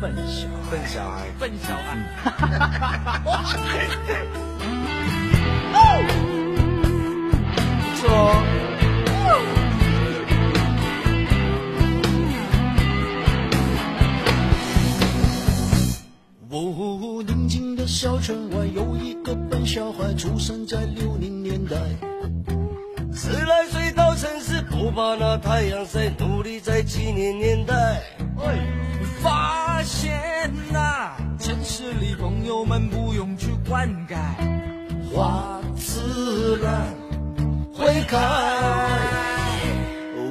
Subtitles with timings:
[0.00, 1.84] 笨小孩笨小孩，笨小孩。
[7.76, 8.16] 不错哦。
[16.48, 21.76] 哦，宁静的小村外有一个笨小孩，出生在六零年代。
[23.12, 28.00] 十来岁到城市，不怕那太阳晒，努力在七零年代。
[28.42, 28.66] 哎
[29.22, 34.16] 发现呐、城市里朋友们不用去灌溉，
[35.12, 36.94] 花自然
[37.72, 38.16] 会开。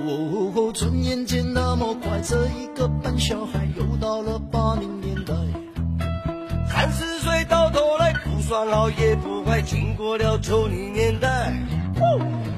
[0.05, 5.33] 哦，转眼间那么快，这一个笨小孩又到了八零年代。
[6.67, 11.53] 三十岁到头来不算老也不坏，经过了九零年代。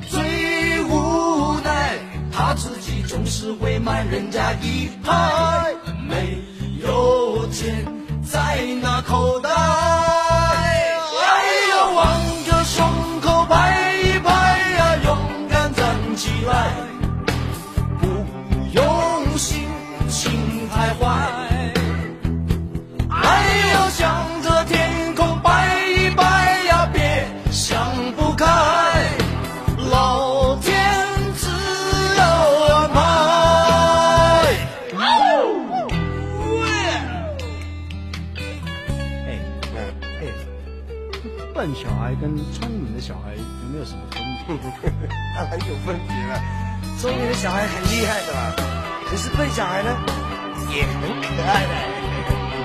[0.07, 1.97] 最无奈，
[2.31, 5.73] 他自己总是会慢人家一拍，
[6.07, 6.37] 没
[6.83, 7.85] 有钱
[8.23, 9.50] 在那口袋。
[42.35, 45.09] 跟聪明的小孩有没有什么分别？
[45.35, 46.39] 当然有分别了，
[46.97, 48.39] 聪明的小孩很厉害的嘛，
[49.09, 49.89] 可是笨小孩呢，
[50.73, 51.73] 也很可爱的。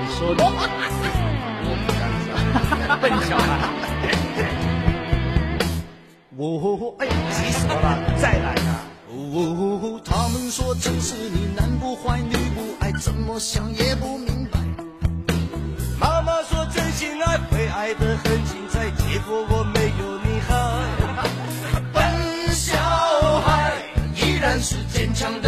[0.02, 3.48] 你说的，我不敢讲，笨小孩。
[6.38, 7.98] 我哎，急死我了？
[8.20, 8.35] 再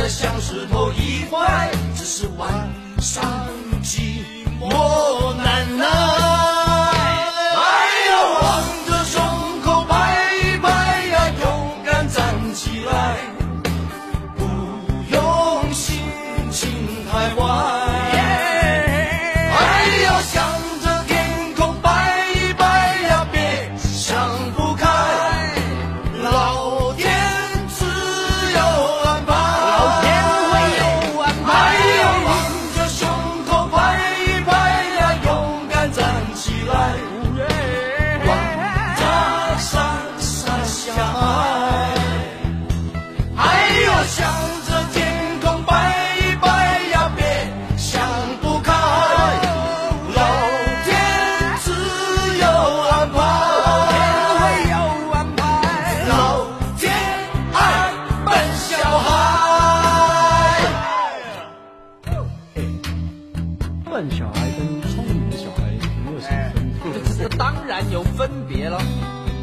[0.09, 2.49] 像石头一块只是晚
[2.99, 3.23] 上
[3.83, 4.25] 寂
[4.59, 5.87] 寞难耐。
[7.55, 7.61] 哎
[8.09, 11.45] 呦往着胸口拍一拍呀勇
[11.85, 13.19] 敢站起来
[14.37, 14.45] 不
[15.15, 16.01] 用心
[16.51, 16.71] 情
[17.13, 17.78] 太坏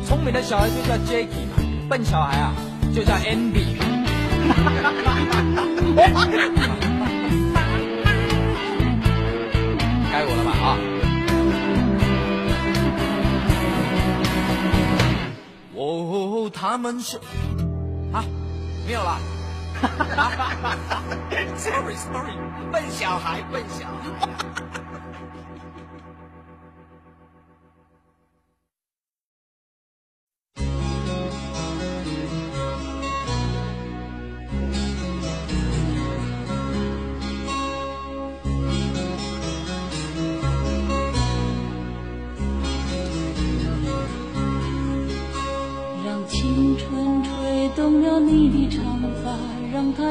[0.05, 1.57] 聪明的小孩就叫 Jacky 嘛，
[1.89, 2.53] 笨小孩啊
[2.93, 3.75] 就叫 Andy。
[10.11, 10.77] 该我了吧啊！
[15.75, 17.17] 哦，他们是
[18.13, 18.23] 啊，
[18.85, 19.17] 没有啦。
[21.57, 22.37] sorry sorry，
[22.71, 24.29] 笨小孩，笨小孩。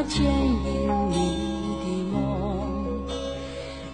[0.08, 1.14] 牵引你
[1.80, 2.16] 的梦。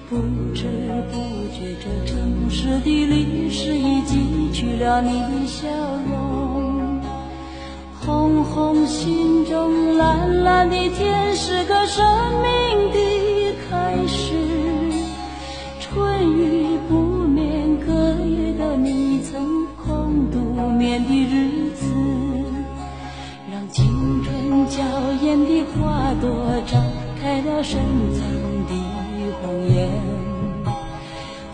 [0.08, 0.16] 不
[0.54, 0.66] 知
[1.10, 1.14] 不
[1.54, 5.68] 觉，这城市的历史已记取了你的笑
[6.10, 7.00] 容。
[8.00, 12.04] 红红心中，蓝蓝的天是个生
[12.42, 12.98] 命的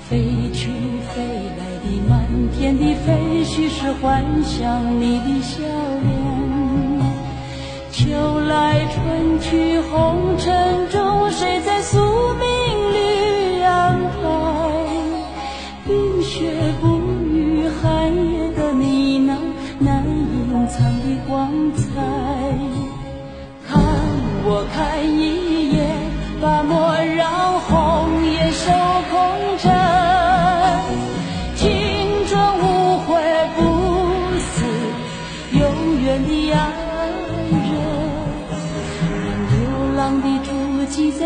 [0.08, 0.22] 飞
[0.52, 0.68] 去
[1.12, 1.20] 飞
[1.58, 2.24] 来的满
[2.56, 5.64] 天的飞絮是幻想你的笑
[6.00, 6.06] 脸。
[7.90, 11.98] 秋来春去红尘中谁在宿
[12.34, 12.44] 命
[12.94, 14.20] 里安排？
[15.84, 16.86] 冰雪不
[17.32, 19.36] 语寒夜的你那
[19.80, 21.82] 难隐藏的光彩。
[23.66, 23.82] 看
[24.44, 25.45] 我看一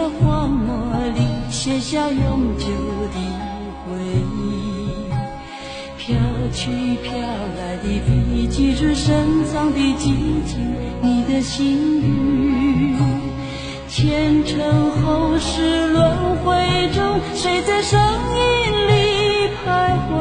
[0.01, 1.21] 在荒漠里
[1.51, 2.65] 写下永久
[3.13, 3.21] 的
[3.85, 4.01] 回
[4.35, 4.89] 忆。
[5.99, 6.17] 飘
[6.55, 6.71] 去
[7.03, 10.15] 飘来的笔迹是深藏的激
[10.47, 12.97] 情，你的心语。
[13.91, 20.17] 前尘后世轮回中，谁在声音里徘徊？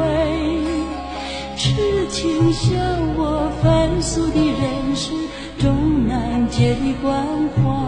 [1.56, 2.76] 痴情笑
[3.16, 5.10] 我凡俗的人世，
[5.58, 7.24] 终难解的关
[7.56, 7.79] 怀。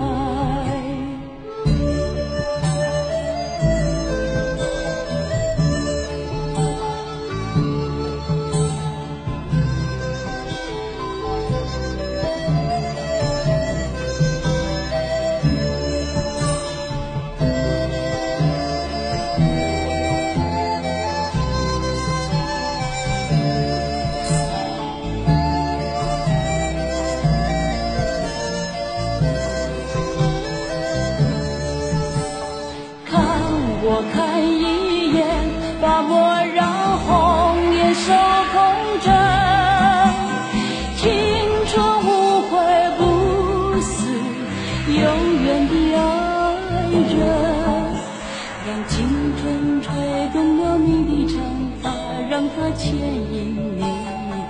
[52.75, 53.81] 牵引你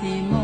[0.02, 0.34] 的梦。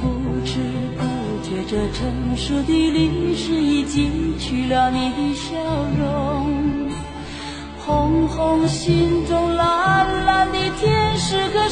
[0.00, 0.04] 不
[0.44, 0.60] 知
[0.96, 1.00] 不
[1.42, 5.56] 觉，这成熟的历史已记取了你的笑
[5.98, 6.86] 容。
[7.78, 11.65] 红红心中，蓝蓝的天是个